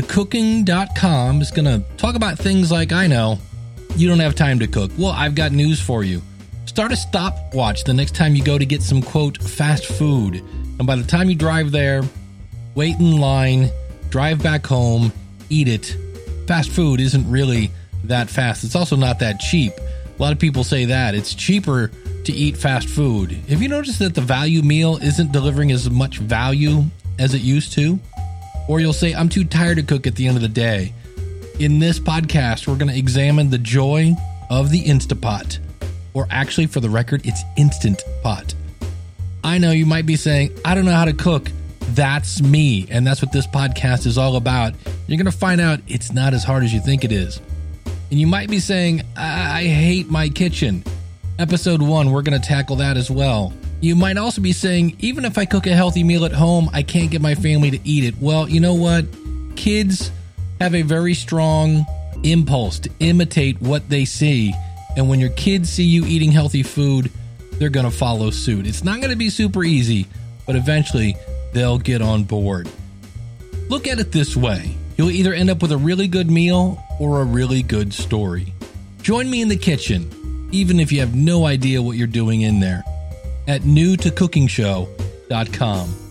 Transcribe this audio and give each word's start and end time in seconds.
to 0.00 0.06
cooking.com 0.06 1.40
is 1.40 1.50
going 1.50 1.64
to 1.64 1.82
talk 1.96 2.14
about 2.14 2.38
things 2.38 2.70
like 2.70 2.92
I 2.92 3.06
know 3.06 3.38
you 3.96 4.08
don't 4.08 4.20
have 4.20 4.34
time 4.34 4.58
to 4.60 4.66
cook. 4.66 4.92
Well, 4.96 5.10
I've 5.10 5.34
got 5.34 5.50
news 5.50 5.80
for 5.80 6.04
you. 6.04 6.22
Start 6.66 6.92
a 6.92 6.96
stopwatch 6.96 7.84
the 7.84 7.94
next 7.94 8.14
time 8.14 8.36
you 8.36 8.44
go 8.44 8.58
to 8.58 8.66
get 8.66 8.82
some 8.82 9.02
quote 9.02 9.42
fast 9.42 9.86
food. 9.86 10.36
And 10.78 10.86
by 10.86 10.94
the 10.94 11.02
time 11.02 11.28
you 11.28 11.34
drive 11.34 11.72
there, 11.72 12.02
wait 12.76 12.96
in 13.00 13.18
line, 13.18 13.70
drive 14.10 14.40
back 14.40 14.66
home, 14.66 15.12
eat 15.48 15.66
it. 15.66 15.96
Fast 16.46 16.70
food 16.70 17.00
isn't 17.00 17.28
really 17.28 17.72
that 18.04 18.30
fast. 18.30 18.62
It's 18.62 18.76
also 18.76 18.94
not 18.94 19.18
that 19.18 19.40
cheap. 19.40 19.72
A 19.76 20.22
lot 20.22 20.32
of 20.32 20.38
people 20.38 20.62
say 20.62 20.84
that. 20.84 21.16
It's 21.16 21.34
cheaper 21.34 21.90
to 22.24 22.32
eat 22.32 22.56
fast 22.56 22.88
food. 22.88 23.32
Have 23.48 23.62
you 23.62 23.68
noticed 23.68 23.98
that 23.98 24.14
the 24.14 24.20
value 24.20 24.62
meal 24.62 24.98
isn't 24.98 25.32
delivering 25.32 25.72
as 25.72 25.90
much 25.90 26.18
value 26.18 26.84
as 27.18 27.34
it 27.34 27.40
used 27.40 27.72
to? 27.72 27.98
Or 28.68 28.78
you'll 28.80 28.92
say, 28.92 29.14
I'm 29.14 29.28
too 29.28 29.44
tired 29.44 29.78
to 29.78 29.82
cook 29.82 30.06
at 30.06 30.14
the 30.14 30.28
end 30.28 30.36
of 30.36 30.42
the 30.42 30.48
day. 30.48 30.92
In 31.58 31.80
this 31.80 31.98
podcast, 31.98 32.68
we're 32.68 32.76
going 32.76 32.92
to 32.92 32.96
examine 32.96 33.50
the 33.50 33.58
joy 33.58 34.14
of 34.50 34.70
the 34.70 34.84
Instapot. 34.84 35.58
Or 36.14 36.28
actually, 36.30 36.66
for 36.66 36.80
the 36.80 36.90
record, 36.90 37.22
it's 37.24 37.42
Instant 37.56 38.02
Pot. 38.22 38.54
I 39.42 39.58
know 39.58 39.70
you 39.70 39.86
might 39.86 40.06
be 40.06 40.16
saying, 40.16 40.52
I 40.64 40.74
don't 40.74 40.84
know 40.84 40.92
how 40.92 41.06
to 41.06 41.12
cook. 41.12 41.50
That's 41.90 42.42
me. 42.42 42.86
And 42.90 43.06
that's 43.06 43.22
what 43.22 43.32
this 43.32 43.46
podcast 43.46 44.06
is 44.06 44.18
all 44.18 44.36
about. 44.36 44.74
You're 45.06 45.16
going 45.16 45.24
to 45.24 45.32
find 45.32 45.60
out 45.60 45.80
it's 45.88 46.12
not 46.12 46.34
as 46.34 46.44
hard 46.44 46.62
as 46.62 46.72
you 46.72 46.80
think 46.80 47.04
it 47.04 47.12
is. 47.12 47.40
And 48.10 48.20
you 48.20 48.26
might 48.26 48.50
be 48.50 48.60
saying, 48.60 49.02
I, 49.16 49.60
I 49.60 49.64
hate 49.64 50.10
my 50.10 50.28
kitchen. 50.28 50.84
Episode 51.38 51.80
one, 51.80 52.10
we're 52.10 52.22
going 52.22 52.40
to 52.40 52.46
tackle 52.46 52.76
that 52.76 52.96
as 52.96 53.10
well. 53.10 53.52
You 53.80 53.94
might 53.94 54.16
also 54.16 54.40
be 54.40 54.52
saying, 54.52 54.96
even 54.98 55.24
if 55.24 55.38
I 55.38 55.44
cook 55.44 55.66
a 55.66 55.74
healthy 55.74 56.02
meal 56.02 56.24
at 56.24 56.32
home, 56.32 56.68
I 56.72 56.82
can't 56.82 57.10
get 57.10 57.22
my 57.22 57.34
family 57.34 57.70
to 57.70 57.78
eat 57.84 58.04
it. 58.04 58.14
Well, 58.20 58.48
you 58.48 58.60
know 58.60 58.74
what? 58.74 59.06
Kids 59.54 60.10
have 60.60 60.74
a 60.74 60.82
very 60.82 61.14
strong 61.14 61.86
impulse 62.24 62.80
to 62.80 62.90
imitate 62.98 63.60
what 63.62 63.88
they 63.88 64.04
see. 64.04 64.52
And 64.96 65.08
when 65.08 65.20
your 65.20 65.30
kids 65.30 65.70
see 65.70 65.84
you 65.84 66.04
eating 66.06 66.32
healthy 66.32 66.64
food, 66.64 67.12
they're 67.52 67.68
going 67.68 67.88
to 67.88 67.96
follow 67.96 68.30
suit. 68.30 68.66
It's 68.66 68.82
not 68.82 68.96
going 68.96 69.10
to 69.10 69.16
be 69.16 69.30
super 69.30 69.62
easy, 69.62 70.06
but 70.46 70.56
eventually 70.56 71.16
they'll 71.52 71.78
get 71.78 72.02
on 72.02 72.24
board. 72.24 72.68
Look 73.68 73.86
at 73.86 74.00
it 74.00 74.12
this 74.12 74.36
way 74.36 74.74
you'll 74.96 75.10
either 75.12 75.32
end 75.32 75.48
up 75.48 75.62
with 75.62 75.70
a 75.70 75.76
really 75.76 76.08
good 76.08 76.28
meal 76.28 76.82
or 76.98 77.20
a 77.20 77.24
really 77.24 77.62
good 77.62 77.94
story. 77.94 78.52
Join 79.00 79.30
me 79.30 79.40
in 79.40 79.48
the 79.48 79.56
kitchen, 79.56 80.48
even 80.50 80.80
if 80.80 80.90
you 80.90 80.98
have 81.00 81.14
no 81.14 81.46
idea 81.46 81.80
what 81.80 81.96
you're 81.96 82.08
doing 82.08 82.40
in 82.40 82.58
there, 82.58 82.82
at 83.48 83.62
newtocookingshow.com. 83.62 86.07